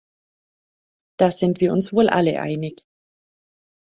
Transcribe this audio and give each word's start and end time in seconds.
Da 1.19 1.29
sind 1.31 1.59
wir 1.61 1.71
uns 1.73 1.93
wohl 1.93 2.09
alle 2.09 2.41
einig. 2.41 2.81